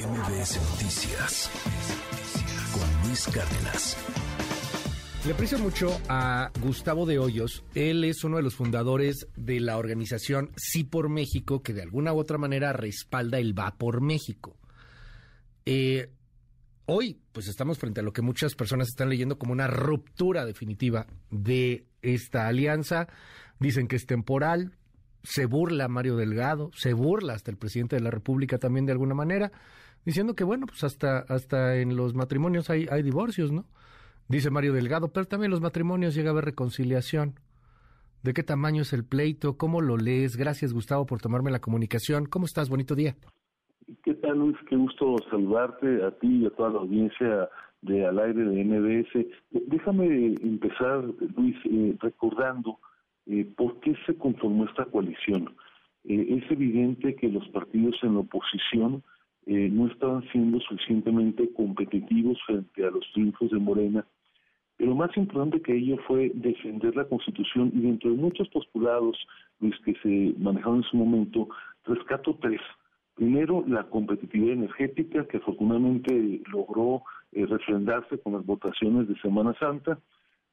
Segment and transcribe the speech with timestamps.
[0.00, 1.50] MBS Noticias
[2.72, 3.96] con Luis Cárdenas.
[5.26, 7.64] Le aprecio mucho a Gustavo de Hoyos.
[7.74, 12.14] Él es uno de los fundadores de la organización Sí por México, que de alguna
[12.14, 14.56] u otra manera respalda el Va por México.
[15.66, 16.10] Eh,
[16.86, 21.06] hoy, pues estamos frente a lo que muchas personas están leyendo como una ruptura definitiva
[21.30, 23.06] de esta alianza.
[23.58, 24.72] Dicen que es temporal,
[25.22, 29.14] se burla Mario Delgado, se burla hasta el presidente de la República también de alguna
[29.14, 29.52] manera,
[30.04, 33.64] diciendo que bueno, pues hasta, hasta en los matrimonios hay, hay divorcios, ¿no?
[34.28, 37.34] Dice Mario Delgado, pero también los matrimonios llega a haber reconciliación.
[38.22, 39.56] ¿De qué tamaño es el pleito?
[39.56, 40.36] ¿Cómo lo lees?
[40.36, 42.26] Gracias, Gustavo, por tomarme la comunicación.
[42.26, 42.68] ¿Cómo estás?
[42.68, 43.16] Bonito día.
[44.04, 44.56] ¿Qué tal, Luis?
[44.68, 47.48] Qué gusto saludarte a ti y a toda la audiencia
[47.82, 49.26] de Al Aire de NBS.
[49.50, 51.02] Déjame empezar,
[51.36, 52.78] Luis, eh, recordando
[53.26, 55.54] eh, por qué se conformó esta coalición.
[56.04, 59.02] Eh, es evidente que los partidos en oposición
[59.46, 64.06] eh, no estaban siendo suficientemente competitivos frente a los triunfos de Morena,
[64.76, 69.16] pero más importante que ello fue defender la Constitución y dentro de muchos postulados,
[69.60, 71.48] Luis, que se manejaron en su momento,
[71.84, 72.60] rescato tres.
[73.14, 79.98] Primero, la competitividad energética, que afortunadamente logró refrendarse con las votaciones de Semana Santa.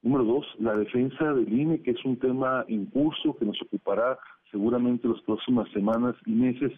[0.02, 4.18] Número dos, la defensa del INE, que es un tema en curso que nos ocupará
[4.50, 6.72] seguramente las próximas semanas y meses.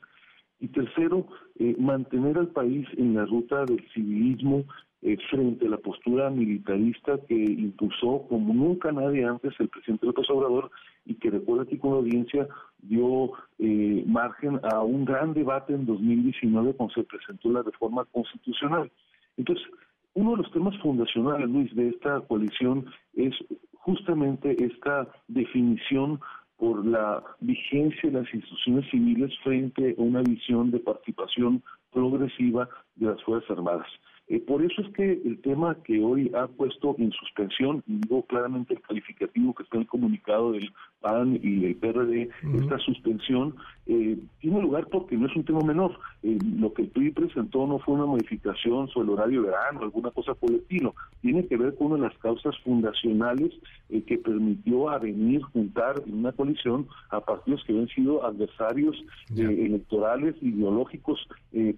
[0.61, 1.27] Y tercero,
[1.59, 4.65] eh, mantener al país en la ruta del civilismo
[5.03, 10.29] eh, frente a la postura militarista que impulsó como nunca nadie antes el presidente López
[10.29, 10.71] Obrador
[11.07, 12.47] y que recuerda aquí con la audiencia
[12.83, 18.91] dio eh, margen a un gran debate en 2019 cuando se presentó la reforma constitucional.
[19.39, 19.65] Entonces,
[20.13, 23.35] uno de los temas fundacionales, Luis, de esta coalición es
[23.73, 26.21] justamente esta definición
[26.61, 33.07] por la vigencia de las instituciones civiles frente a una visión de participación progresiva de
[33.07, 33.89] las Fuerzas Armadas.
[34.31, 38.23] Eh, por eso es que el tema que hoy ha puesto en suspensión, y digo
[38.23, 43.57] claramente el calificativo que está en el comunicado del PAN y del PRD, esta suspensión,
[43.87, 45.99] eh, tiene lugar porque no es un tema menor.
[46.23, 49.81] Eh, lo que el PRI presentó no fue una modificación sobre el horario de verano,
[49.83, 50.95] alguna cosa por el estilo.
[51.23, 53.53] Tiene que ver con una de las causas fundacionales
[54.07, 58.97] que permitió a venir juntar en una coalición a partidos que habían sido adversarios
[59.37, 61.27] electorales, ideológicos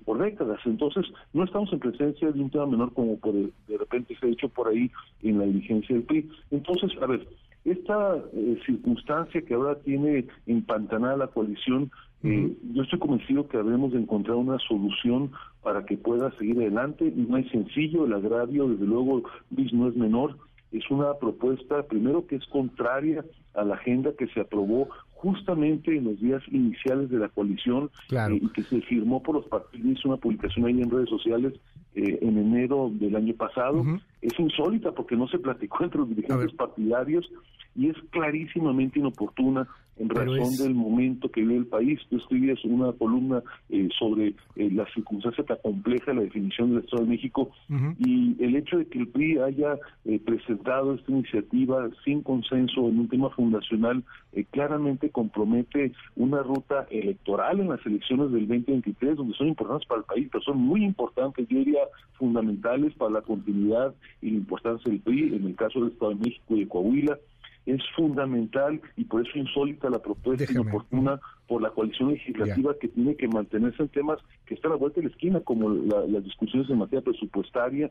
[0.05, 0.61] por décadas.
[0.67, 4.29] Entonces, no estamos en presencia de un tema menor como por de repente se ha
[4.29, 4.91] dicho por ahí
[5.23, 6.29] en la diligencia del PRI.
[6.51, 7.27] Entonces, a ver,
[7.65, 11.91] esta eh, circunstancia que ahora tiene empantanada la coalición,
[12.25, 15.33] eh, yo estoy convencido que habremos de encontrar una solución
[15.63, 17.13] para que pueda seguir adelante.
[17.15, 20.37] No es sencillo, el agravio, desde luego, Luis, no es menor.
[20.71, 23.25] Es una propuesta, primero, que es contraria
[23.55, 28.41] a la agenda que se aprobó justamente en los días iniciales de la coalición eh,
[28.41, 31.55] y que se firmó por los partidos, hizo una publicación ahí en redes sociales
[31.95, 33.85] eh, en enero del año pasado.
[34.21, 37.31] Es insólita porque no se platicó entre los dirigentes partidarios
[37.75, 39.67] y es clarísimamente inoportuna
[39.99, 42.01] en razón del momento que vive el país.
[42.09, 46.85] Tú escribías una columna eh, sobre eh, la circunstancia tan compleja de la definición del
[46.85, 47.51] Estado de México
[47.99, 53.01] y el hecho de que el PRI haya eh, presentado esta iniciativa sin consenso en
[53.01, 54.03] un tema fundacional
[54.51, 60.07] claramente compromete una ruta electoral en las elecciones del 2023 donde son importantes para el
[60.07, 61.83] país, pero son muy importantes, yo diría
[62.15, 66.25] fundamentales para la continuidad y la importancia del PRI en el caso del Estado de
[66.25, 67.19] México y de Coahuila
[67.67, 73.15] es fundamental y por eso insólita la propuesta inoportuna por la coalición legislativa que tiene
[73.15, 76.69] que mantenerse en temas que están a la vuelta de la esquina, como las discusiones
[76.71, 77.91] en materia presupuestaria,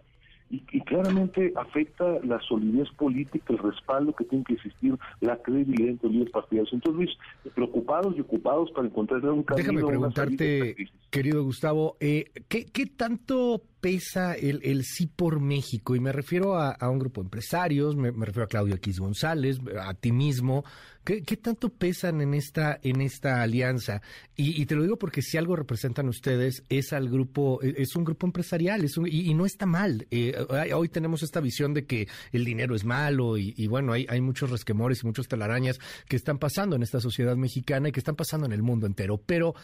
[0.52, 6.08] y, claramente afecta la solidez política, el respaldo que tiene que existir, la credibilidad entre
[6.08, 6.74] los líderes partidarios.
[6.74, 9.72] Entonces, Luis, preocupados y ocupados para encontrar un camino.
[9.72, 10.76] Déjame preguntarte,
[11.10, 15.96] querido Gustavo, eh, ¿qué, ¿qué, tanto pesa el, el, sí por México?
[15.96, 19.94] Y me refiero a, un grupo de empresarios, me, refiero a Claudio X González, a
[19.96, 20.64] ti mismo.
[21.04, 24.04] ¿Qué, ¿Qué, tanto pesan en esta, en esta alianza?
[24.36, 28.28] Y, te lo digo porque si algo representan ustedes es al grupo, es un grupo
[28.28, 30.08] empresarial, es y, no está mal.
[30.12, 30.36] Eh,
[30.74, 34.52] hoy tenemos esta visión de que el dinero es malo y, bueno, hay, hay muchos
[34.52, 38.46] resquemores y muchos telarañas que están pasando en esta sociedad mexicana y que están pasando
[38.46, 39.18] en el mundo entero.
[39.26, 39.56] Pero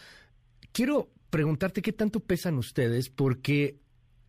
[0.72, 3.78] quiero preguntarte qué tanto pesan ustedes porque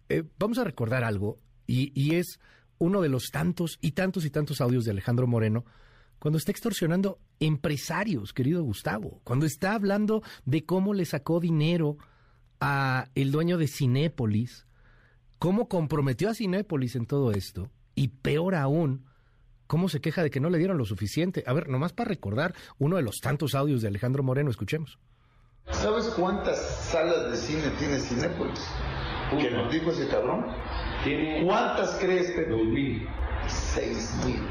[0.09, 2.39] eh, vamos a recordar algo y, es
[2.79, 5.65] uno de los tantos y tantos y tantos audios de Alejandro Moreno
[6.17, 11.97] cuando está extorsionando empresarios, querido Gustavo, cuando está hablando de cómo le sacó dinero
[12.59, 14.65] a el dueño de Cinépolis,
[15.37, 19.05] cómo comprometió a Cinépolis en todo esto, y peor aún,
[19.67, 21.43] cómo se queja de que no le dieron lo suficiente.
[21.45, 24.99] A ver, nomás para recordar uno de los tantos audios de Alejandro Moreno, escuchemos
[25.71, 28.59] ¿Sabes cuántas salas de cine tiene Cinépolis?
[29.37, 30.45] ¿Qué nos dijo ese cabrón?
[31.45, 32.45] ¿Cuántas crees que?
[32.45, 33.07] Dos mil.
[33.47, 34.41] Seis mil.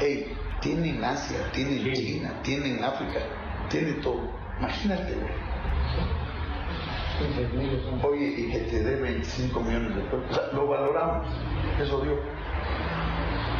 [0.00, 3.20] Ey, tiene en Asia, tiene en China, tiene en África,
[3.68, 4.30] tiene todo.
[4.58, 5.32] Imagínate, güey.
[8.02, 10.24] Oye, y que te dé 25 millones de pesos.
[10.30, 11.26] O sea, lo valoramos.
[11.80, 12.18] Eso dio.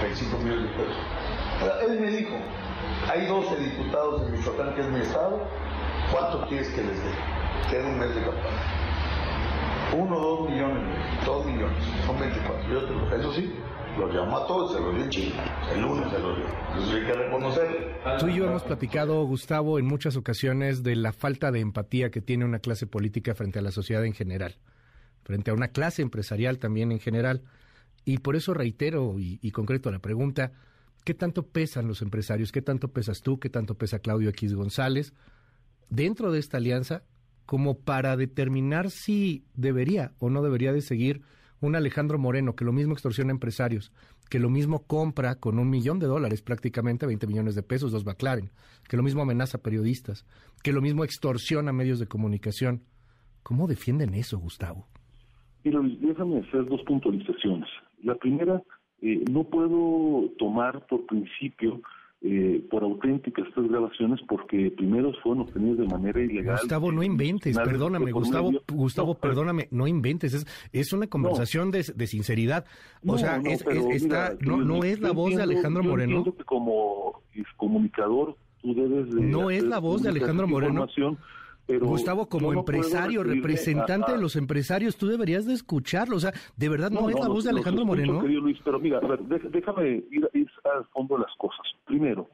[0.01, 0.97] 25 millones de pesos.
[1.61, 2.37] O sea, él me dijo,
[3.11, 5.41] hay 12 diputados en Michoacán, que es mi estado,
[6.11, 7.11] ¿cuánto quieres que les dé?
[7.71, 8.82] Queda un mes de campaña.
[9.97, 10.83] Uno, dos millones,
[11.27, 12.69] dos millones, son 24.
[12.73, 13.53] Yo te lo, eso sí,
[13.99, 15.69] los llamo a todos, se los dio China.
[15.71, 16.47] El lunes se los dio.
[16.95, 18.19] Hay que reconocerlo.
[18.19, 22.23] Tú y yo hemos platicado, Gustavo, en muchas ocasiones de la falta de empatía que
[22.23, 24.57] tiene una clase política frente a la sociedad en general,
[25.25, 27.43] frente a una clase empresarial también en general.
[28.05, 30.53] Y por eso reitero y, y concreto la pregunta,
[31.05, 32.51] ¿qué tanto pesan los empresarios?
[32.51, 33.39] ¿Qué tanto pesas tú?
[33.39, 35.13] ¿Qué tanto pesa Claudio X González
[35.91, 37.03] dentro de esta alianza
[37.47, 41.23] como para determinar si debería o no debería de seguir
[41.61, 43.93] un Alejandro Moreno que lo mismo extorsiona a empresarios,
[44.29, 48.05] que lo mismo compra con un millón de dólares prácticamente, 20 millones de pesos, dos
[48.05, 48.51] McLaren,
[48.89, 50.27] que lo mismo amenaza a periodistas,
[50.63, 52.83] que lo mismo extorsiona a medios de comunicación.
[53.43, 54.87] ¿Cómo defienden eso, Gustavo?
[55.65, 57.69] Mira, déjame hacer dos puntualizaciones.
[58.03, 58.61] La primera,
[59.01, 61.81] eh, no puedo tomar por principio
[62.25, 66.59] eh, por auténticas estas grabaciones porque primero fueron obtenidas de manera ilegal.
[66.61, 71.71] Gustavo, no inventes, perdóname, Gustavo, medio- Gustavo, No, perdóname, no inventes, es, es una conversación
[71.73, 72.65] de, de sinceridad.
[73.05, 76.23] O No, sea, no, es, está, mira, no, es la voz de Alejandro Moreno.
[76.25, 77.21] que como
[77.57, 80.87] comunicador tú debes de No es la voz de Alejandro Moreno.
[81.67, 86.17] pero Gustavo, como no empresario, representante a- a- de los empresarios, tú deberías de escucharlo.
[86.17, 88.21] O sea, ¿de verdad no, es la voz de Alejandro escucho, Moreno?
[88.21, 89.21] querido Luis, pero mira, a ver,
[89.51, 90.29] déjame ir
[90.71, 91.67] al fondo de las cosas.
[91.85, 92.29] Primero,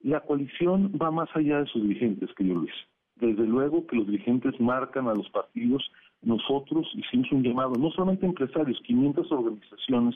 [0.00, 2.74] la coalición va más allá de sus dirigentes, querido Luis.
[3.16, 5.82] Desde luego que los dirigentes marcan a los partidos.
[6.22, 10.14] Nosotros hicimos un llamado, no solamente empresarios, 500 organizaciones,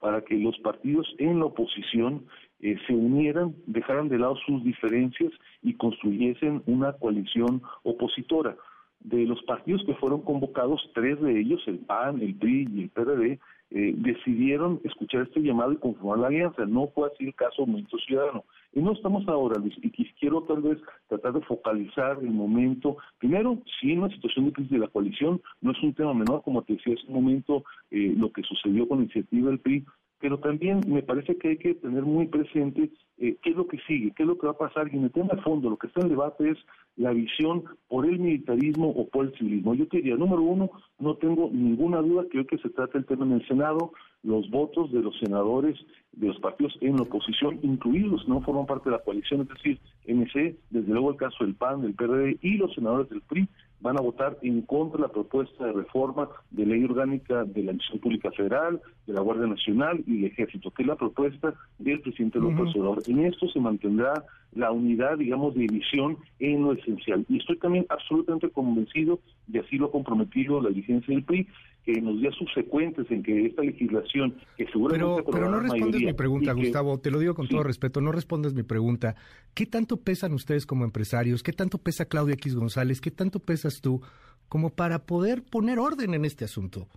[0.00, 2.26] para que los partidos en la oposición
[2.60, 5.32] eh, se unieran, dejaran de lado sus diferencias
[5.62, 8.56] y construyesen una coalición opositora.
[9.00, 12.90] De los partidos que fueron convocados, tres de ellos, el PAN, el PRI y el
[12.90, 13.38] PRD,
[13.70, 16.64] eh, decidieron escuchar este llamado y conformar la alianza.
[16.64, 18.44] No fue así el caso Movimiento Ciudadano.
[18.72, 20.78] Y no estamos ahora, Luis, y quiero tal vez
[21.08, 22.96] tratar de focalizar el momento.
[23.18, 26.42] Primero, sí, en una situación de crisis de la coalición, no es un tema menor,
[26.42, 29.84] como te decía hace un momento, eh, lo que sucedió con la iniciativa del PRI,
[30.20, 33.78] pero también me parece que hay que tener muy presente eh, qué es lo que
[33.86, 34.88] sigue, qué es lo que va a pasar.
[34.92, 36.58] Y en el tema de fondo, lo que está en debate es
[36.96, 39.74] la visión por el militarismo o por el civilismo.
[39.74, 43.06] Yo te diría, número uno, no tengo ninguna duda que hoy que se trata el
[43.06, 43.92] tema en el Senado,
[44.24, 45.78] los votos de los senadores
[46.12, 49.78] de los partidos en la oposición, incluidos no forman parte de la coalición, es decir,
[50.06, 53.48] MC, desde luego el caso del PAN, del PRD y los senadores del PRI,
[53.80, 57.70] van a votar en contra de la propuesta de reforma de ley orgánica de la
[57.70, 62.00] Administración Pública Federal, de la Guardia Nacional y del Ejército, que es la propuesta del
[62.00, 63.02] presidente López Obrador.
[63.06, 67.24] En esto se mantendrá la unidad, digamos, de visión en lo esencial.
[67.28, 69.20] Y estoy también absolutamente convencido,
[69.52, 71.46] y así lo ha comprometido la dirigencia del PRI,
[71.92, 76.06] en los días subsecuentes en que esta legislación, que seguramente Pero, pero no respondes mayoría,
[76.08, 76.98] mi pregunta, que- Gustavo.
[77.00, 77.52] Te lo digo con Sí.
[77.52, 78.00] todo respeto.
[78.00, 79.14] No respondes mi pregunta.
[79.54, 81.42] ¿Qué tanto pesan ustedes como empresarios?
[81.42, 83.00] ¿Qué tanto pesa Claudia X González?
[83.00, 84.02] ¿Qué tanto pesas tú
[84.48, 86.88] como para poder poner orden en este asunto?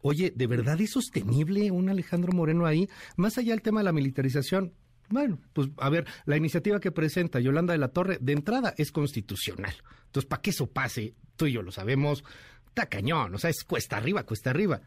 [0.00, 2.88] Oye, ¿de verdad es sostenible un Alejandro Moreno ahí?
[3.16, 4.72] Más allá del tema de la militarización.
[5.10, 8.92] Bueno, pues a ver, la iniciativa que presenta Yolanda de la Torre, de entrada es
[8.92, 9.72] constitucional.
[10.06, 12.24] Entonces, para que eso pase, tú y yo lo sabemos,
[12.68, 14.80] está cañón, o sea, es cuesta arriba, cuesta arriba.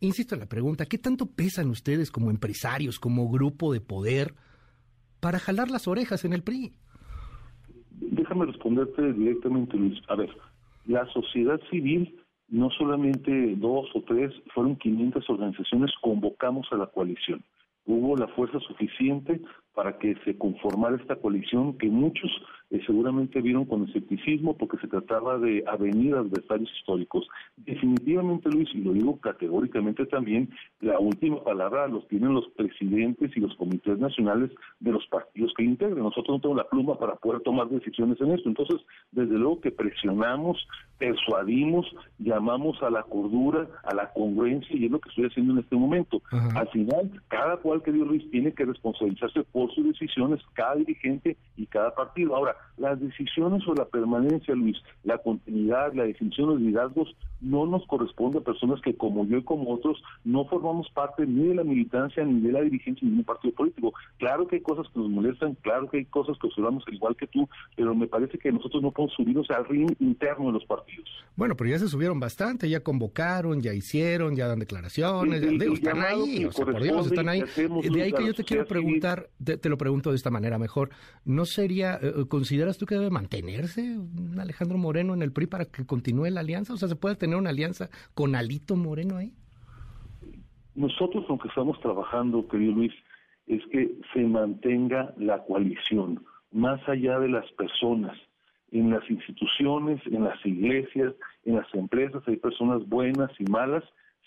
[0.00, 4.34] Insisto en la pregunta, ¿qué tanto pesan ustedes como empresarios, como grupo de poder,
[5.20, 6.72] para jalar las orejas en el PRI?
[7.90, 9.98] Déjame responderte directamente, Luis.
[10.08, 10.30] A ver,
[10.86, 17.44] la sociedad civil, no solamente dos o tres, fueron 500 organizaciones, convocamos a la coalición.
[17.86, 19.40] Hubo la fuerza suficiente
[19.74, 22.30] para que se conformara esta coalición que muchos
[22.70, 27.28] eh, seguramente vieron con escepticismo porque se trataba de avenir adversarios históricos.
[27.56, 30.48] Definitivamente, Luis, y lo digo categóricamente también,
[30.80, 34.50] la última palabra los tienen los presidentes y los comités nacionales
[34.80, 35.98] de los partidos que integran.
[35.98, 38.48] Nosotros no tenemos la pluma para poder tomar decisiones en esto.
[38.48, 38.80] Entonces,
[39.12, 40.66] desde luego que presionamos,
[40.98, 41.86] persuadimos,
[42.18, 45.76] llamamos a la cordura, a la congruencia, y es lo que estoy haciendo en este
[45.76, 46.22] momento.
[46.30, 46.60] Ajá.
[46.60, 51.38] Al final, cada cual, querido Luis, tiene que responsabilizarse por por sus decisiones cada dirigente
[51.56, 52.36] y cada partido.
[52.36, 57.86] Ahora, las decisiones sobre la permanencia, Luis, la continuidad, la definición de liderazgos, no nos
[57.86, 61.64] corresponde a personas que como yo y como otros no formamos parte ni de la
[61.64, 63.92] militancia ni de la dirigencia de un partido político.
[64.18, 67.26] Claro que hay cosas que nos molestan, claro que hay cosas que observamos igual que
[67.26, 71.08] tú, pero me parece que nosotros no podemos subirnos al ring interno de los partidos.
[71.36, 76.44] Bueno, pero ya se subieron bastante, ya convocaron, ya hicieron, ya dan declaraciones, están ahí,
[76.44, 77.42] o sea, por Dios, están ahí.
[77.42, 80.90] De ahí que yo te quiero preguntar, te, lo pregunto de esta manera mejor,
[81.24, 83.98] ¿no sería, eh, eh, consideras tú que debe mantenerse
[84.38, 86.74] Alejandro Moreno en el PRI para que continúe la alianza?
[86.74, 89.32] O sea, ¿se puede tener una alianza con Alito Moreno ahí?
[90.74, 92.92] Nosotros, aunque estamos trabajando, querido Luis,
[93.46, 98.16] es que se mantenga la coalición, más allá de las personas.
[98.72, 103.84] En las instituciones, en las iglesias, en las empresas hay personas buenas y malas,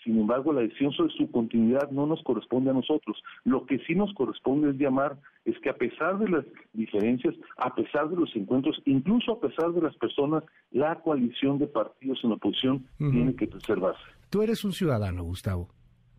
[0.08, 3.22] sin embargo, la decisión sobre su continuidad no nos corresponde a nosotros.
[3.44, 7.74] Lo que sí nos corresponde es llamar, es que a pesar de las diferencias, a
[7.74, 12.30] pesar de los encuentros, incluso a pesar de las personas, la coalición de partidos en
[12.30, 14.00] la oposición tiene que preservarse.
[14.30, 15.68] Tú eres un ciudadano, Gustavo.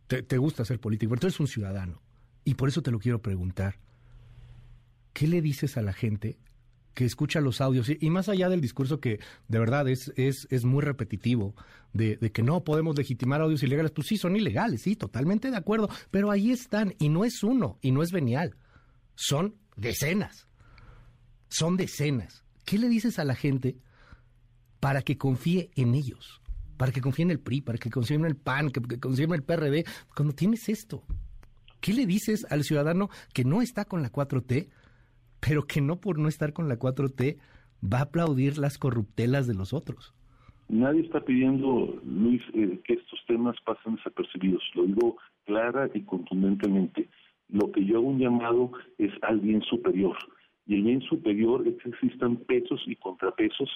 [0.06, 2.00] Te, te gusta ser político, pero tú eres un ciudadano.
[2.46, 3.78] Y por eso te lo quiero preguntar.
[5.14, 6.38] ¿Qué le dices a la gente
[7.00, 7.88] que escucha los audios?
[7.88, 11.56] Y, más allá del discurso que de verdad es, es, es muy repetitivo,
[11.94, 15.56] de, de, que no podemos legitimar audios ilegales, pues sí, son ilegales, sí, totalmente de
[15.56, 18.58] acuerdo, pero ahí están, y no es uno, y no es venial,
[19.16, 20.50] son decenas,
[21.48, 22.44] son decenas.
[22.66, 23.78] ¿Qué le dices a la gente
[24.82, 26.42] para que confíe en ellos?
[26.76, 29.24] Para que confíe en el PRI, para que confíe en el PAN, que, que confíe
[29.24, 31.06] en el PRD, cuando tienes esto.
[31.80, 34.68] ¿Qué le dices al ciudadano que no está con la 4T,
[35.40, 37.38] pero que no por no estar con la 4T
[37.82, 40.14] va a aplaudir las corruptelas de los otros?
[40.68, 44.64] Nadie está pidiendo, Luis, eh, que estos temas pasen desapercibidos.
[44.76, 47.10] Lo digo clara y contundentemente.
[47.48, 50.16] Lo que yo hago un llamado es al bien superior.
[50.68, 53.70] Y el bien superior es que existan pesos y contrapesos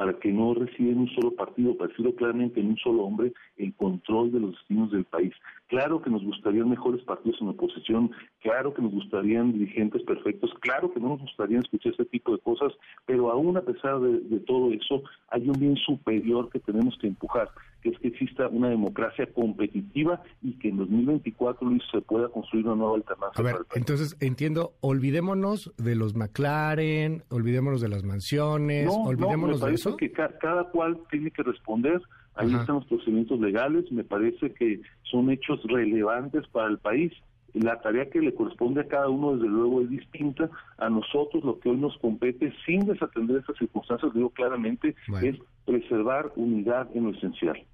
[0.00, 3.34] para que no reciba en un solo partido, para decirlo claramente, en un solo hombre,
[3.58, 5.34] el control de los destinos del país.
[5.66, 10.90] Claro que nos gustarían mejores partidos en oposición, claro que nos gustarían dirigentes perfectos, claro
[10.90, 12.72] que no nos gustaría escuchar ese tipo de cosas,
[13.04, 17.50] pero aún a pesar de, todo eso, hay un bien superior que tenemos que empujar,
[17.82, 22.66] que es que exista una democracia competitiva y que en 2024, Luis, se pueda construir
[22.66, 23.40] una nueva alternancia.
[23.40, 29.96] A ver, entonces entiendo, olvidémonos de los McLaren, olvidémonos de las mansiones, olvidémonos de eso
[29.96, 32.00] que cada cual tiene que responder.
[32.34, 33.90] Ahí están los procedimientos legales.
[33.90, 37.12] Me parece que son hechos relevantes para el país.
[37.54, 40.50] La tarea que le corresponde a cada uno, desde luego, es distinta.
[40.78, 46.32] A nosotros lo que hoy nos compete, sin desatender estas circunstancias, digo claramente, es preservar
[46.36, 47.64] unidad en lo esencial.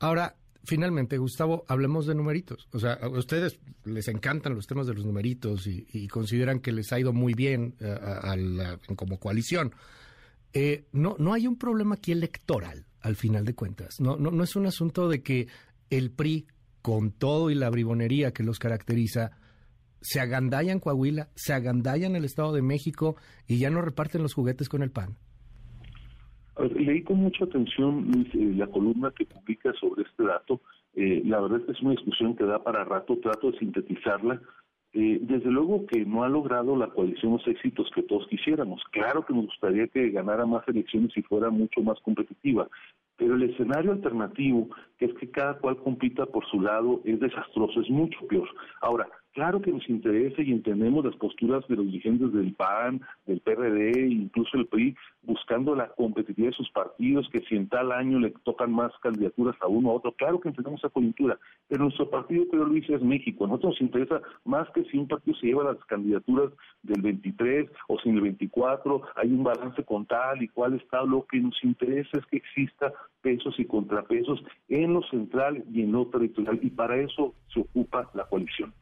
[0.00, 2.68] Ahora, finalmente, Gustavo, hablemos de numeritos.
[2.72, 6.92] O sea, a ustedes les encantan los temas de los numeritos y, consideran que les
[6.92, 9.72] ha ido muy bien eh, como coalición.
[10.52, 14.00] Eh, no, no hay un problema aquí electoral, al final de cuentas.
[14.00, 15.48] No, no, no es un asunto de que
[15.90, 16.46] el PRI,
[16.82, 19.30] con todo y la bribonería que los caracteriza,
[20.00, 24.22] se agandalla en Coahuila, se agandalla en el Estado de México y ya no reparten
[24.22, 25.16] los juguetes con el PAN.
[26.74, 30.60] leí con mucha atención, eh, la columna que publica sobre este dato.
[30.94, 34.42] Eh, la verdad es que es una discusión que da para rato, trato de sintetizarla.
[34.94, 38.82] Eh, desde luego que no ha logrado la coalición los éxitos que todos quisiéramos.
[38.90, 42.68] Claro que nos gustaría que ganara más elecciones y fuera mucho más competitiva,
[43.16, 47.80] pero el escenario alternativo, que es que cada cual compita por su lado, es desastroso,
[47.80, 48.48] es mucho peor.
[48.80, 53.40] Ahora, Claro que nos interesa y entendemos las posturas de los dirigentes del PAN, del
[53.40, 58.18] PRD, incluso el PRI, buscando la competitividad de sus partidos, que si en tal año
[58.18, 60.12] le tocan más candidaturas a uno a otro.
[60.12, 63.46] Claro que entendemos esa coyuntura, pero nuestro partido, creo Luis, es México.
[63.46, 67.70] A nosotros nos interesa más que si un partido se lleva las candidaturas del 23
[67.88, 71.04] o sin el 24, hay un balance con tal y cual está.
[71.04, 75.92] Lo que nos interesa es que exista pesos y contrapesos en lo central y en
[75.92, 78.74] lo territorial, y para eso se ocupa la coalición.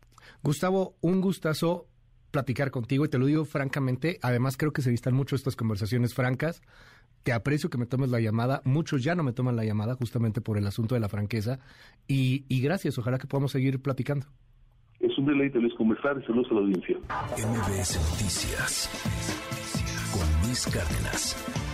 [0.43, 1.87] Gustavo, un gustazo
[2.31, 4.19] platicar contigo y te lo digo francamente.
[4.23, 6.63] Además, creo que se distan mucho estas conversaciones francas.
[7.23, 8.63] Te aprecio que me tomes la llamada.
[8.65, 11.59] Muchos ya no me toman la llamada justamente por el asunto de la franqueza.
[12.07, 12.99] Y, gracias.
[12.99, 14.27] Ojalá que podamos seguir platicando.
[15.01, 16.99] Es un deleite les conversar y saludos a la audiencia.
[16.99, 18.89] MBS Noticias
[20.13, 21.70] con Luis Cárdenas.